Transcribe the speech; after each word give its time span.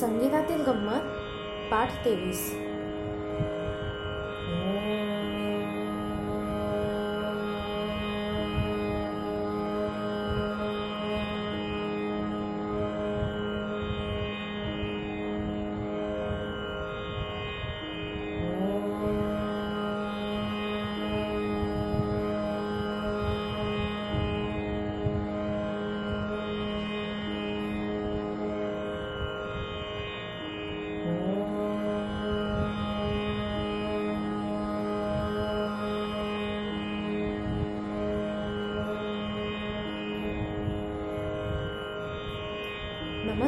संगीतातील 0.00 0.62
गंमत 0.62 1.04
पाठ 1.70 2.04
तेवीस. 2.04 2.65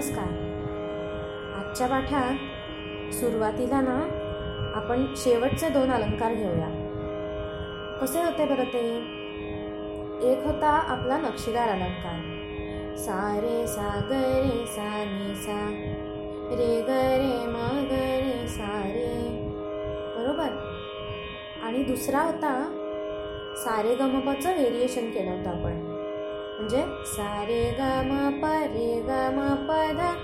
नमस्कार. 0.09 0.29
आजच्या 1.59 1.87
पाठात 1.87 2.35
सुरुवातीला 3.15 3.81
ना 3.81 4.09
आपण 4.75 5.07
शेवटचे 5.17 5.69
दोन 5.69 5.91
अलंकार 5.91 6.35
घेऊया. 6.35 6.69
कसे 8.01 8.23
होते 8.23 8.45
बरं 8.45 8.65
ते? 8.65 8.97
एक 10.33 10.47
होता 10.47 10.69
आपला 10.69 11.19
नक्षीदार 11.19 11.69
अलंकार. 11.69 12.21
सा 12.97 13.41
रे 13.43 13.67
सा 13.67 14.07
ग 14.09 14.13
रे 14.13 14.67
सा 14.67 15.05
नि 15.05 15.35
सा. 15.35 15.69
रे 16.57 16.81
ग 16.81 16.91
रे 16.91 17.47
म 17.47 17.87
ग 17.87 17.93
रे 17.93 18.49
सा 18.49 18.83
रे. 18.85 19.45
बरोबर? 20.19 20.49
आणि 21.63 21.83
दुसरा 21.83 22.21
होता 22.21 22.65
सारे 23.57 23.95
गमपाचं 23.95 24.53
व्हेरिएशन 24.53 25.11
केलं 25.11 25.31
होतं 25.31 25.51
आपण. 25.51 25.88
म्हणजे 26.59 26.85
सारे 27.07 27.63
म 27.81 28.29
प 29.69 29.73
ध 29.97 30.15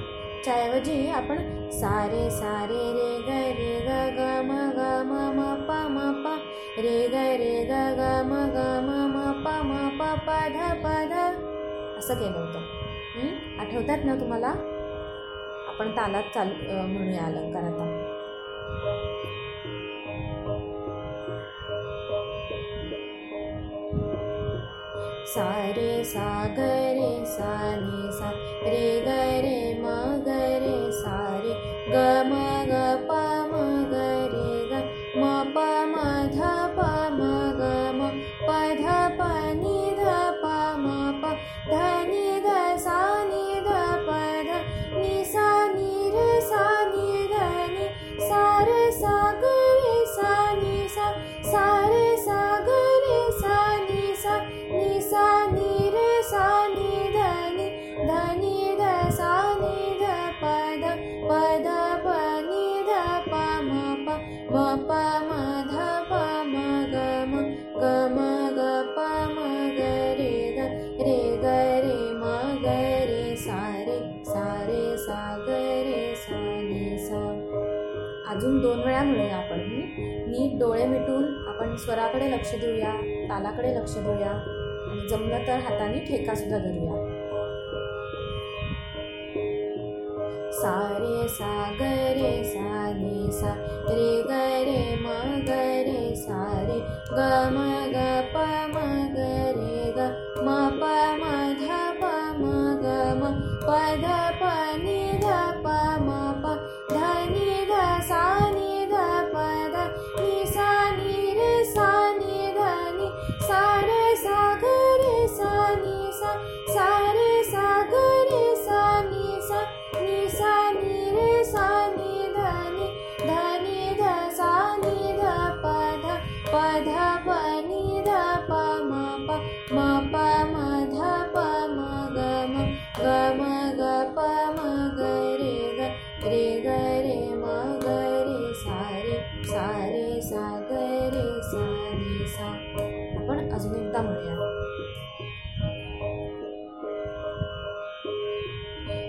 च्या 0.44 0.54
ऐवजी 0.54 1.08
आपण 1.08 1.70
सारे 1.70 2.30
सारे 2.30 2.80
रे 2.92 3.10
ग 3.18 3.36
रे 3.58 3.74
ग 3.80 3.90
ग 4.16 4.20
म 4.44 4.58
ग 4.76 4.80
म 5.04 5.20
म 5.36 5.54
प 5.68 5.70
म 5.88 6.12
प. 6.24 6.34
रे 6.78 6.96
ग 7.08 7.14
रे 7.14 7.64
ग 7.64 7.72
ग 7.98 8.10
म 8.26 8.34
ग 8.54 8.66
म 8.82 8.90
म 9.06 9.32
प 9.44 9.48
म 9.64 9.88
प 9.98 10.10
प 10.26 10.38
ध 10.48 10.70
प 10.84 10.94
ध. 11.10 11.14
असं 11.98 12.14
केलं 12.14 12.38
होतं. 12.38 12.60
आठवतात 13.58 14.04
ना 14.04 14.14
तुम्हाला? 14.14 14.48
आपण 15.68 15.90
तालात 15.90 16.22
चालू 16.34 16.52
म्हणूया 16.86 17.24
अलंकार 17.24 17.64
आता 17.64 17.93
सा 25.34 25.44
रे 25.76 25.92
सा 26.04 26.26
ग 26.56 26.66
रे 26.96 27.12
सा 27.26 27.52
नि 27.76 28.10
सा 28.18 28.28
रे 28.66 28.82
ग 29.06 29.14
रे 29.46 29.56
म 29.80 29.94
ग 30.26 30.36
रे 30.64 30.76
सा 30.98 31.16
गे 31.46 31.54
ग 32.68 33.03
स्वराकडे 81.78 82.30
लक्ष 82.30 82.54
देऊया 82.60 82.92
तालाकडे 83.30 83.74
लक्ष 83.74 83.94
देऊया 83.96 84.30
आणि 84.30 85.08
जमलं 85.08 85.46
तर 85.46 85.58
हाताने 85.58 85.98
ठेकासुद्धा 85.98 86.58
धरूया. 86.58 87.02
सारे 90.54 91.28
सा 91.28 91.54
गरे 91.80 92.32
सा 92.44 92.90
रे 92.90 93.32
सा 93.32 93.54
रे 93.88 94.22
गरे 94.22 94.82
म 95.00 95.06
गरे 95.48 96.14
सारे 96.16 96.78
ग 97.10 97.18
म 97.54 97.64
ग 97.94 98.04
प 98.34 98.43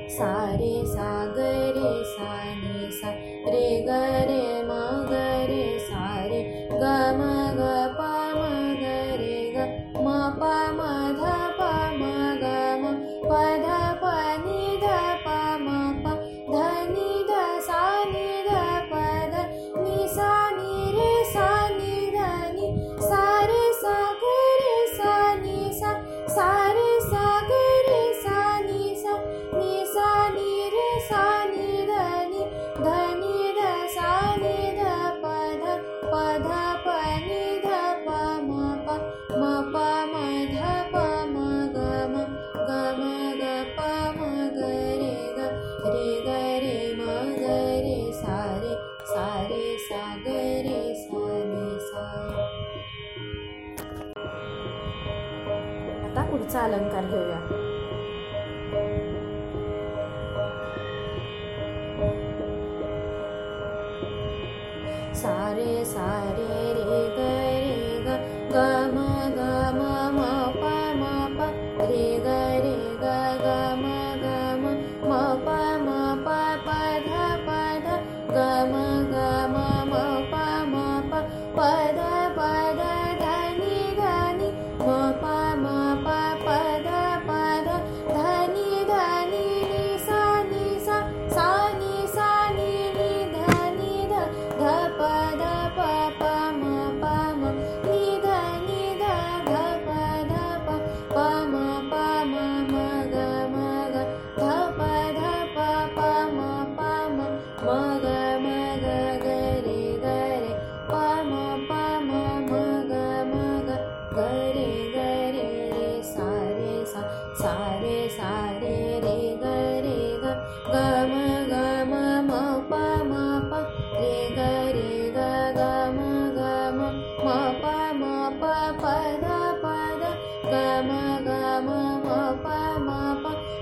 सा 0.09 0.31
रे 0.55 0.73
सा 0.85 1.09
ग 1.25 1.37
रे 1.77 1.91
सा 2.03 2.35
गरे 2.63 2.91
सा 2.91 3.09
रे 3.53 3.67
ग 3.87 3.89
रे 4.29 4.43
म 4.63 4.69
ग 5.09 5.21
रे 5.49 5.79
सा 5.79 6.03
रे 6.25 6.41
ग 6.71 6.83
म 7.19 7.21
ग 7.57 7.84
अलंकार 56.65 57.05
घेऊया. 57.05 57.39
सारे 65.15 65.85
सारे 65.85 66.24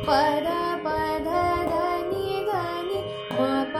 पदा 0.06 0.62
धनि 1.26 2.32
धनि 2.48 3.00
प 3.34 3.76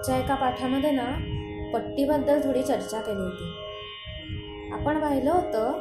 मागच्या 0.00 0.16
एका 0.16 0.34
पाठामध्ये 0.34 0.90
ना 0.90 1.04
पट्टीबद्दल 1.72 2.40
थोडी 2.40 2.62
चर्चा 2.62 3.00
केली 3.00 3.22
होती. 3.22 3.48
आपण 4.72 5.00
पाहिलं 5.00 5.30
होतं 5.30 5.72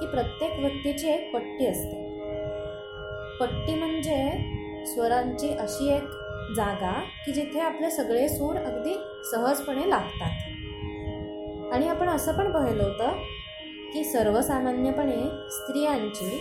की 0.00 0.06
प्रत्येक 0.06 0.58
व्यक्तीची 0.58 1.08
एक 1.08 1.30
पट्टी 1.34 1.66
असते. 1.66 1.96
पट्टी 3.40 3.74
म्हणजे 3.74 4.16
स्वरांची 4.86 5.50
अशी 5.50 5.90
एक 5.92 6.04
जागा 6.56 6.92
की 7.26 7.32
जिथे 7.32 7.60
आपले 7.60 7.90
सगळे 7.90 8.28
सूर 8.28 8.56
अगदी 8.56 8.94
सहजपणे 9.24 9.90
लागतात. 9.90 10.40
आणि 11.74 11.88
आपण 11.88 12.08
असं 12.08 12.32
पण 12.32 12.50
पाहिलं 12.52 12.82
होतं 12.82 13.12
की 13.92 14.04
सर्वसामान्यपणे 14.04 15.22
स्त्रियांची 15.50 16.40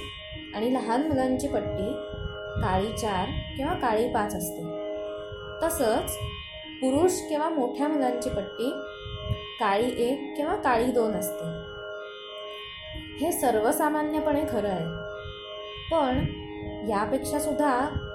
आणि 0.56 0.74
लहान 0.74 1.08
मुलांची 1.08 1.48
पट्टी 1.48 1.92
काळी 2.62 2.98
चार 2.98 3.30
किंवा 3.58 3.74
काळी 3.74 4.08
पाच 4.14 4.36
असते. 4.36 4.62
तसंच 5.64 6.18
पुरुष 6.82 7.12
किंवा 7.30 7.50
मोठ्या 7.50 7.88
मुलांची 7.88 8.30
पट्टी 8.30 8.70
काळी 9.60 9.86
एक 10.04 10.36
किंवा 10.38 10.56
काळी 10.56 10.92
दोन 10.92 11.12
असते. 11.12 11.46
हे 13.22 13.32
सर्वसामान्यपणे 13.32 14.42
खरं 14.50 14.70
आहे. 14.70 14.86
पण 15.92 16.26
यापेक्षा 16.90 17.40
सुद्धा 17.40 17.70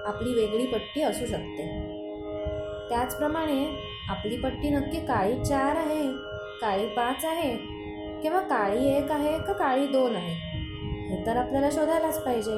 आपली 0.07 0.35
वेगळी 0.35 0.67
पट्टी 0.67 1.03
असू 1.03 1.27
शकते. 1.27 1.67
त्याचप्रमाणे 2.89 3.65
आपली 4.09 4.37
पट्टी 4.37 4.71
नक्की 4.71 5.01
काळी 5.01 5.45
चार 5.45 5.77
आहे 5.77 6.07
काळी 6.61 6.87
पाच 6.87 7.25
आहे 7.25 7.57
किंवा 8.23 8.41
काळी 8.41 8.89
एक 8.89 9.11
आहे 9.11 9.39
का 9.39 9.53
काळी 9.53 9.87
दोन 9.87 10.17
आहे 10.17 10.35
हे 11.09 11.27
तर 11.27 11.37
आपल्याला 11.37 11.71
शोधायलाच 11.71 12.25
पाहिजे. 12.25 12.57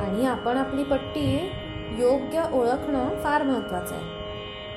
आणि 0.00 0.26
आपण 0.26 0.56
आपली 0.56 0.84
पट्टी 0.84 1.48
योग्य 1.98 2.42
ओळखणं 2.52 3.14
फार 3.24 3.42
महत्त्वाचं 3.42 3.94
आहे. 3.94 4.04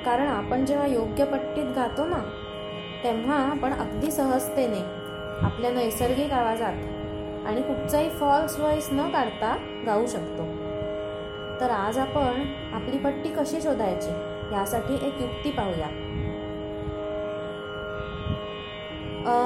कारण 0.06 0.28
आपण 0.28 0.66
जेव्हा 0.66 0.86
योग्य 0.88 1.26
पट्टीत 1.26 1.66
गातो 1.76 2.06
ना 2.08 2.20
तेव्हा 3.04 3.36
आपण 3.46 3.74
अगदी 3.74 4.12
सहजतेने 4.12 4.80
आपल्या 5.46 5.72
नैसर्गिक 5.72 6.32
आवाजात 6.34 7.48
आणि 7.48 7.62
कुठचाही 7.62 8.10
फॉल्स 8.10 8.60
व्हॉइस 8.60 8.90
न 8.92 9.10
काढता 9.10 9.56
गाऊ 9.86 10.06
शकतो. 10.06 10.44
तर 11.62 11.70
आज 11.70 11.98
आपण 11.98 12.44
आपली 12.74 12.98
पट्टी 12.98 13.30
कशी 13.30 13.62
शोधायची 13.62 14.10
यासाठी 14.54 14.94
एक 15.08 15.22
युक्ती 15.22 15.52
पाहूया. 15.52 15.88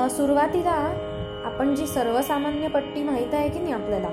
सुरुवातीला 0.10 0.72
आपण 1.46 1.76
जी 1.76 1.88
सर्वसामान्य 1.88 2.68
पट्टी 2.68 3.04
माहीत 3.04 3.34
आहे 3.34 3.50
की 3.50 3.60
नाही 3.60 3.74
आपल्याला 3.74 4.10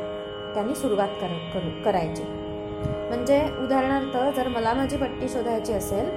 त्यांनी 0.55 0.75
सुरुवात 0.75 1.09
कर 1.21 1.37
करू 1.55 1.71
करायची. 1.85 2.23
म्हणजे 3.11 3.39
उदाहरणार्थ 3.63 4.17
जर 4.37 4.49
मला 4.49 4.73
माझी 4.75 4.97
पट्टी 4.97 5.29
शोधायची 5.29 5.73
असेल 5.73 6.09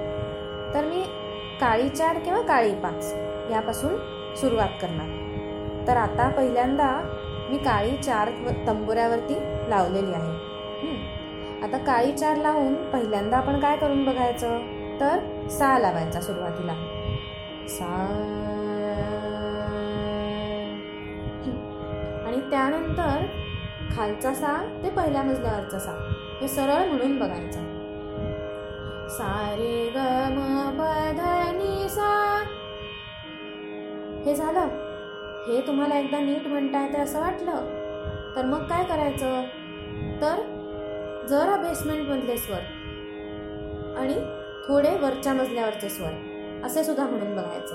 तर 0.74 0.84
मी 0.84 1.02
काळी 1.60 1.88
चार 1.88 2.18
किंवा 2.18 2.40
काळी 2.40 2.74
पाच 2.74 3.12
यापासून 3.50 3.96
सुरुवात 4.36 4.68
करणार. 4.82 5.08
तर 5.86 5.96
आता 5.96 6.28
पहिल्यांदा 6.28 6.90
मी 7.50 7.58
काळी 7.58 7.96
चार 7.96 8.30
तंबुऱ्यावरती 8.66 9.34
लावलेली 9.70 10.12
आहे. 10.12 10.32
आता 11.62 11.78
काळी 11.78 12.12
चार 12.12 12.36
लावून 12.36 12.74
पहिल्यांदा 12.90 13.36
आपण 13.36 13.60
काय 13.60 13.76
करून 13.76 14.04
बघायचं? 14.04 14.58
तर 15.00 15.48
सा 15.50 15.78
लावायचा 15.78 16.20
सुरुवातीला. 16.20 16.74
सा 17.68 17.94
आणि 22.26 22.40
त्यानंतर 22.50 23.26
खालचा 23.96 24.34
सा 24.34 24.56
ते 24.82 24.90
पहिल्या 24.90 25.22
मजल्यावरचा 25.22 25.78
सा 25.78 25.92
हे 26.40 26.48
सरळ 26.48 26.88
म्हणून 26.88 27.18
बघायचं. 27.18 27.60
सारे 29.08 29.92
गम 29.94 30.40
म 30.76 31.88
सा. 31.88 32.42
हे 34.26 34.34
झालं. 34.34 34.84
हे 35.48 35.66
तुम्हाला 35.66 35.98
एकदा 35.98 36.18
नीट 36.18 36.46
म्हणता 36.46 36.86
येतं 36.86 36.98
असं 36.98 37.20
वाटलं? 37.20 37.56
तर 38.36 38.44
मग 38.44 38.58
काय 38.58 38.84
करायचं? 38.84 39.42
तर 40.20 40.34
जरा 41.28 41.56
बेसमेंटमधले 41.56 42.36
स्वर 42.36 42.58
आणि 43.98 44.14
थोडे 44.68 44.96
वरच्या 44.98 45.32
मजल्यावरचे 45.32 45.88
स्वर 45.88 46.10
असे 46.64 46.84
सुद्धा 46.84 47.04
म्हणून 47.04 47.36
बघायचे. 47.36 47.74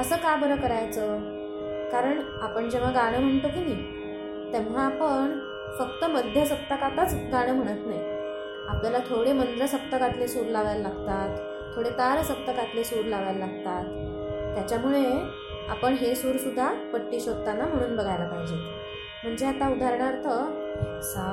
असं 0.00 0.16
का 0.16 0.36
बरं 0.36 0.56
करायचं? 0.56 1.18
कारण 1.92 2.20
आपण 2.42 2.70
जेव्हा 2.70 2.90
गाणं 2.90 3.20
म्हणतो 3.20 3.48
की 3.48 3.60
नाही 3.60 3.96
तेव्हा 4.52 4.86
आपण 4.86 5.45
फक्त 5.78 6.04
मध्य 6.04 6.44
सप्तकातच 6.44 7.14
गाणं 7.32 7.54
म्हणत 7.54 7.86
नाही. 7.86 8.00
आपल्याला 8.68 8.98
थोडे 8.98 9.32
मंद्र 9.32 9.66
सप्तकातले 9.66 10.28
सूर 10.28 10.46
लावायला 10.46 10.88
लागतात 10.88 11.38
थोडे 11.76 11.90
तार 11.90 12.22
सप्तकातले 12.22 12.84
सूर 12.84 13.04
लावायला 13.04 13.46
लागतात. 13.46 13.84
त्याच्यामुळे 14.54 15.04
आपण 15.68 15.92
हे 15.92 16.14
सूरसुद्धा 16.14 16.72
पट्टी 16.92 17.20
शोधताना 17.20 17.66
म्हणून 17.66 17.96
बघायला 17.96 18.28
पाहिजे. 18.28 18.56
म्हणजे 19.24 19.46
आता 19.46 19.68
उदाहरणार्थ 19.68 20.28
सा 21.04 21.26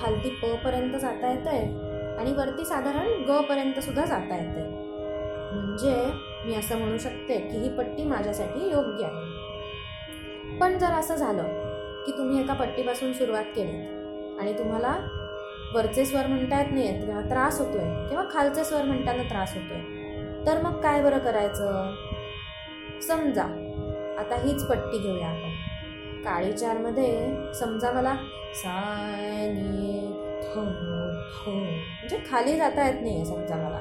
खालती 0.00 0.28
प 0.42 0.54
पर्यंत 0.64 0.96
जाता 0.96 1.30
येतंय 1.30 1.62
आणि 2.18 2.32
वरती 2.32 2.64
साधारण 2.64 3.22
ग 3.28 3.40
पर्यंत 3.40 3.78
सुद्धा 3.80 4.04
जाता 4.04 4.36
येते 4.36 4.62
म्हणजे 5.52 5.94
मी 6.44 6.54
असं 6.54 6.78
म्हणू 6.78 6.98
शकते 6.98 7.36
की 7.40 7.58
ही 7.58 7.68
पट्टी 7.68 8.04
माझ्यासाठी 8.04 8.70
योग्य 8.70 9.04
आहे. 9.04 10.58
पण 10.58 10.78
जर 10.78 10.92
असं 10.92 11.14
झालं 11.14 11.42
की 12.06 12.12
तुम्ही 12.12 12.40
एका 12.40 12.54
पट्टीपासून 12.54 13.12
सुरुवात 13.12 13.44
केलीत 13.56 14.40
आणि 14.40 14.52
तुम्हाला 14.52 14.96
वरचे 15.74 16.04
स्वर 16.04 16.26
म्हणता 16.26 16.60
येत 16.60 16.72
नाही 16.72 16.88
आहेत 16.88 17.04
किंवा 17.04 17.20
त्रास 17.20 17.60
होतोय 17.60 18.08
किंवा 18.08 18.24
खालचे 18.32 18.64
स्वर 18.64 18.82
म्हणताना 18.82 19.22
त्रास 19.22 19.54
होतोय 19.54 20.46
तर 20.46 20.62
मग 20.62 20.80
काय 20.80 21.02
बरं 21.02 21.18
करायचं? 21.18 21.94
समजा 23.02 23.42
आता 24.18 24.36
हीच 24.42 24.64
पट्टी 24.64 24.98
घेऊया 24.98 25.28
आपण. 25.28 25.49
काळी 26.24 26.52
चारमध्ये 26.52 27.30
समजा 27.54 27.92
मला 27.92 28.14
सानी 28.54 30.00
थो 30.42 30.60
थो. 31.34 31.50
म्हणजे 31.50 32.18
खाली 32.30 32.56
जाता 32.56 32.86
येत 32.86 33.02
नाही 33.02 33.24
समजा 33.26 33.56
मला. 33.56 33.80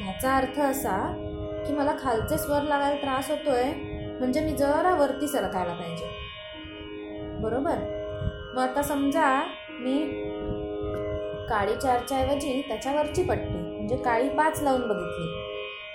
ह्याचा 0.00 0.36
अर्थ 0.36 0.60
असा 0.60 0.96
की 1.66 1.72
मला 1.72 1.92
खालचे 2.02 2.38
स्वर 2.38 2.62
लागायला 2.62 2.96
त्रास 2.96 3.30
होतोय 3.30 3.64
म्हणजे 4.18 4.40
मी 4.40 4.52
जरा 4.52 4.94
वरती 4.94 5.28
सरकायला 5.28 5.72
पाहिजे. 5.72 6.06
बरोबर? 7.40 7.74
मग 8.54 8.62
आता 8.62 8.82
समजा 8.82 9.42
मी 9.70 9.98
काळी 11.50 11.74
चारच्या 11.74 12.18
ऐवजी 12.18 12.62
त्याच्यावरची 12.68 13.22
पट्टी 13.22 13.58
म्हणजे 13.58 13.96
काळी 13.96 14.28
पाच 14.28 14.62
लावून 14.62 14.88
बघितली. 14.88 15.44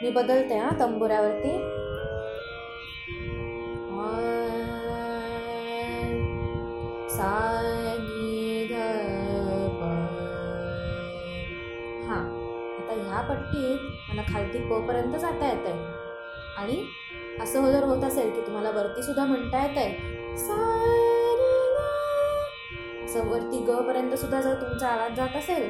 मी 0.02 0.10
बदलते 0.10 0.58
हां 0.58 0.80
तंबुऱ्यावरती. 0.80 1.83
सा 7.24 7.30
हां 12.08 12.24
आता 12.78 12.94
ह्या 12.94 13.22
पट्टीत 13.22 14.10
मला 14.10 14.22
खालती 14.34 14.58
पर्यंत 14.88 15.16
जाता 15.16 15.48
येत 15.48 15.68
आहे 15.68 15.86
आणि 16.58 16.84
असं 17.42 17.60
हो 17.60 17.72
जर 17.72 17.84
होत 17.84 18.04
असेल 18.04 18.30
की 18.30 18.42
तुम्हाला 18.42 18.72
वरती 18.72 19.04
सुद्धा 19.04 19.26
म्हणता 19.26 19.64
येत 19.64 19.78
आहे 19.78 20.34
असं 23.04 23.30
वरती 23.30 23.58
ग 23.58 23.80
पर्यंत 23.88 24.14
सुद्धा 24.14 24.42
जर 24.42 24.54
तुमचा 24.54 24.88
आवाज 24.88 25.16
जात 25.16 25.36
असेल 25.36 25.64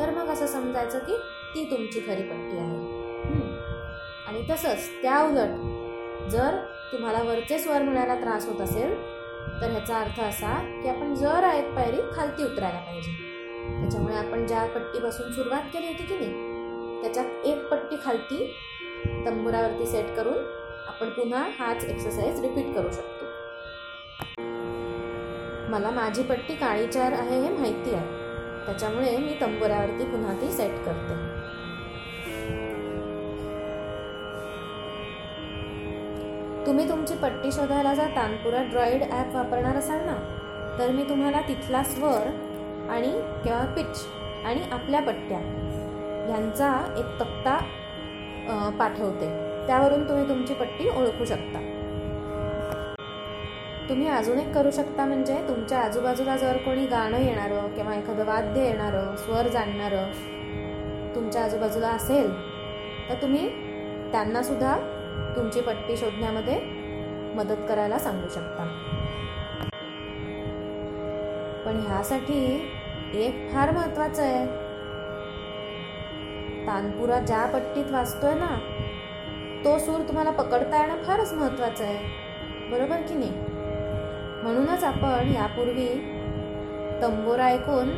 तर 0.00 0.10
मग 0.10 0.28
असं 0.28 0.46
समजायचं 0.46 0.98
की 0.98 1.16
ती 1.54 1.70
तुमची 1.70 2.00
खरी 2.00 2.22
पट्टी 2.22 2.58
आहे. 2.58 2.76
आणि 4.26 4.42
तसंच 4.50 4.88
त्या 5.02 5.20
उलट 5.20 5.48
जर 6.30 6.56
तुम्हाला 6.92 7.22
वरचे 7.22 7.58
स्वर 7.58 7.82
म्हणायला 7.82 8.14
त्रास 8.14 8.48
होत 8.48 8.60
असेल 8.60 9.17
तर 9.60 9.70
ह्याचा 9.70 9.98
अर्थ 9.98 10.20
असा 10.20 10.80
की 10.82 10.88
आपण 10.88 11.14
जर 11.14 11.44
आहेत 11.44 11.74
पायरी 11.74 12.00
खालती 12.16 12.44
उतरायला 12.44 12.78
पाहिजे. 12.78 13.12
त्याच्यामुळे 13.80 14.14
आपण 14.14 14.46
ज्या 14.46 14.64
पट्टीपासून 14.64 15.32
सुरुवात 15.32 15.62
केली 15.62 15.86
होती 15.86 16.04
की 16.04 16.14
नाही 16.14 17.02
त्याच्यात 17.02 17.46
एक 17.46 17.68
पट्टी 17.68 17.96
खालती 18.04 18.44
तंबुरावरती 19.26 19.86
सेट 19.86 20.14
करून 20.16 20.38
आपण 20.88 21.10
पुन्हा 21.10 21.42
हाच 21.58 21.84
एक्सरसाइज 21.84 22.40
रिपीट 22.40 22.74
करू 22.74 22.90
शकतो. 22.90 23.26
मला 25.70 25.90
माझी 25.90 26.22
पट्टी 26.22 26.54
काळी 26.54 26.86
चार 26.86 27.12
आहे 27.12 27.40
हे 27.40 27.48
माहिती 27.48 27.94
आहे. 27.94 28.06
त्याच्यामुळे 28.66 29.16
मी 29.16 29.34
तंबुरावरती 29.40 30.04
पुन्हा 30.04 30.32
ती 30.32 30.52
सेट 30.52 30.84
करते. 30.84 31.27
तुम्ही 36.68 36.88
तुमची 36.88 37.14
पट्टी 37.14 37.50
शोधायला 37.52 37.92
जर 37.94 38.34
पुरा 38.44 38.62
ड्रॉईड 38.62 39.02
ॲप 39.02 39.34
वापरणार 39.34 39.76
असाल 39.76 40.00
ना 40.06 40.14
तर 40.78 40.90
मी 40.90 41.04
तुम्हाला 41.08 41.40
तिथला 41.40 41.82
स्वर 41.82 42.26
आणि 42.90 43.10
किंवा 43.44 43.60
पिच 43.76 44.04
आणि 44.44 44.62
आपल्या 44.72 45.00
पट्ट्या 45.00 45.38
ह्यांचा 45.38 46.68
एक 46.98 47.20
तक्ता 47.20 47.56
पाठवते. 48.78 49.28
त्यावरून 49.66 50.08
तुम्ही 50.08 50.28
तुमची 50.28 50.54
पट्टी 50.54 50.88
ओळखू 50.88 51.24
शकता. 51.24 51.60
तुम्ही 53.88 54.08
अजून 54.08 54.38
एक 54.38 54.52
करू 54.54 54.70
शकता 54.70 55.04
म्हणजे 55.04 55.38
तुमच्या 55.48 55.78
आजूबाजूला 55.78 56.36
जर 56.36 56.56
कोणी 56.56 56.86
गाणं 56.86 57.18
येणारं 57.18 57.74
किंवा 57.76 57.94
एखादं 57.94 58.24
वाद्य 58.24 58.64
येणारं 58.64 59.16
स्वर 59.16 59.48
जाणणारं 59.48 60.12
तुमच्या 61.14 61.44
आजूबाजूला 61.44 61.88
असेल 61.88 62.30
तर 63.08 63.22
तुम्ही 63.22 63.48
त्यांनासुद्धा 64.12 64.76
तुमची 65.36 65.60
पट्टी 65.60 65.96
शोधण्यामध्ये 65.96 66.58
मदत 67.34 67.68
करायला 67.68 67.98
सांगू 67.98 68.28
शकता. 68.28 68.64
पण 71.66 71.80
ह्यासाठी 71.86 72.40
एक 73.14 73.48
फार 73.52 73.70
महत्वाचं 73.70 74.22
आहे. 74.22 74.46
तानपुरा 76.66 77.18
ज्या 77.18 77.44
पट्टीत 77.46 77.90
वाचतोय 77.90 78.34
ना 78.34 78.58
तो 79.64 79.78
सूर 79.78 80.00
तुम्हाला 80.00 80.30
पकडता 80.30 80.80
येणं 80.80 81.02
फारच 81.02 81.32
महत्वाचं 81.32 81.84
आहे. 81.84 81.98
बरोबर 82.70 82.96
की 82.96 83.14
नाही? 83.14 83.30
म्हणूनच 84.42 84.84
आपण 84.84 85.32
यापूर्वी 85.34 85.88
तंबोरा 87.02 87.46
ऐकून 87.46 87.90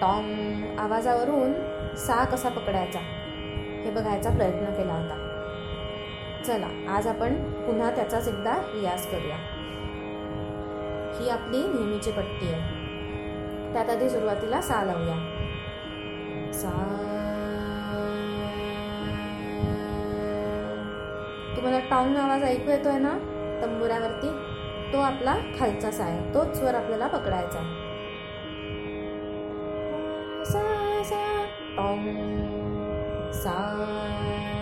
टॉंग 0.00 0.78
आवाजावरून 0.78 1.52
सा 1.96 2.24
कसा 2.24 2.48
पकडायचा 2.48 2.98
हे 3.84 3.90
बघायचा 3.90 4.30
प्रयत्न 4.30 4.74
केला 4.74 4.92
होता. 4.92 5.24
चला 6.48 6.92
आज 6.92 7.06
आपण 7.06 7.34
पुन्हा 7.66 7.90
त्याचाच 7.90 8.28
एकदा 8.28 8.56
रियाज 8.56 9.06
करूया. 9.06 9.36
ही 11.20 11.28
आपली 11.28 11.58
नेहमीची 11.58 12.10
पट्टी 12.10 12.52
आहे. 12.52 13.72
त्यात 13.72 13.90
आधी 13.90 14.10
सुरुवातीला 14.10 14.60
सा 14.60 14.84
लावूया. 14.84 15.16
सा. 16.52 16.70
तुम्हाला 21.56 21.78
टाऊन 21.78 22.16
आवाज 22.16 22.42
ऐकू 22.42 22.70
येतोय 22.70 22.98
ना? 22.98 23.18
तंबुऱ्यावरती. 23.62 24.28
तो 24.92 25.00
आपला 25.00 25.36
खालचा 25.60 25.90
सा 25.90 26.04
आहे. 26.04 26.34
तोच 26.34 26.56
स्वर 26.56 26.74
आपल्याला 26.74 27.06
पकडायचा 27.06 27.58
आहे. 27.58 27.74
सा 30.44 31.02
सा. 31.04 31.46
सा 33.32 33.42
सा. 33.42 34.57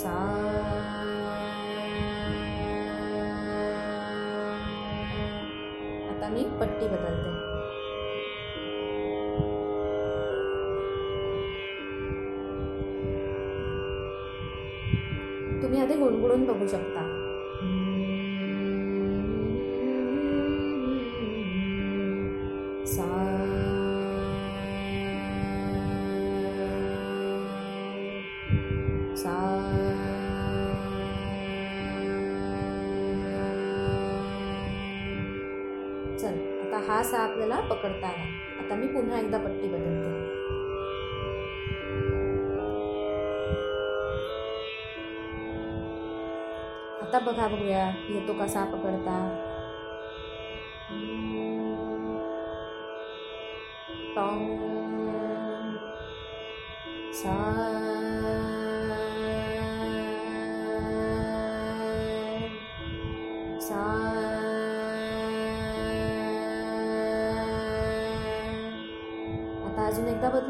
आता 0.00 0.08
मी 6.28 6.44
पट्टी 6.60 6.88
बदलते. 6.88 7.30
तुम्ही 15.62 15.80
आधी 15.80 15.94
गुणगुणून 15.94 16.44
बघू 16.44 16.66
शकता. 16.66 17.09
आता 36.90 36.96
हा 36.98 37.02
सा 37.02 37.18
आपल्याला 37.18 37.60
पकडता 37.60 38.06
आला. 38.06 38.24
आता 38.58 38.74
मी 38.74 38.86
पुन्हा 38.86 39.18
एकदा 39.18 39.38
पट्टी 39.38 39.68
बदलते. 39.68 40.10
आता 47.02 47.18
बघा 47.18 47.48
बघूया 47.48 47.88
येतो 48.08 48.32
कसा 48.32 48.64
पकडता? 48.64 49.16
टॉंग. 54.16 54.58
सा 57.12 57.36
सा. 57.80 57.89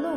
बदलू 0.00 0.14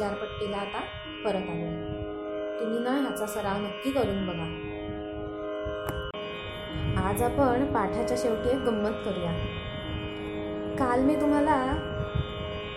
काळी 0.00 0.52
आता 0.54 0.80
परत 1.24 1.48
आलो 1.50 1.66
तुम्ही 2.60 2.78
ना 2.78 2.90
ह्याचा 3.00 3.26
सराव 3.26 3.58
नक्की 3.60 3.90
करून 3.90 4.26
बघा. 4.26 4.46
आज 7.02 7.22
आपण 7.22 7.64
पाठाच्या 7.74 8.16
शेवटी 8.16 8.48
एक 8.48 8.64
गंमत 8.64 9.04
करूया. 9.04 9.32
काल 10.78 11.00
मी 11.00 11.14
तुम्हाला 11.20 11.56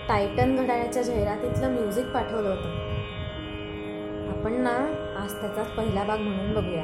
टायटन 0.09 0.55
घड्याळ्याच्या 0.55 1.03
जाहिरातीतलं 1.03 1.73
म्युझिक 1.73 2.05
पाठवलं 2.05 2.49
होतं. 2.49 2.69
आपण 4.29 4.53
ना 4.53 4.75
आज 5.23 5.33
त्याचाच 5.41 5.75
पहिला 5.77 6.03
भाग 6.03 6.19
म्हणून 6.19 6.53
बघूया. 6.53 6.83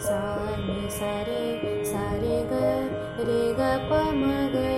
सा 0.00 0.18
रे 0.58 0.90
सारे 0.90 1.84
सारे 1.84 2.42
ग 2.50 2.54
रे 3.18 3.52
ग 3.52 3.76
प 3.90 4.00
म 4.14 4.30
ग 4.54 4.75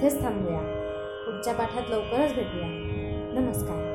इथेच 0.00 0.22
थांबूया. 0.22 0.60
पुढच्या 1.26 1.54
पाठात 1.54 1.90
लवकरच 1.90 2.34
भेटूया. 2.34 2.66
नमस्कार. 3.40 3.89